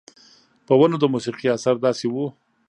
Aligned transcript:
پۀ 0.65 0.73
ونو 0.79 0.97
د 1.01 1.05
موسيقۍ 1.13 1.47
اثر 1.55 1.75
داسې 1.85 2.05
وو 2.13 2.25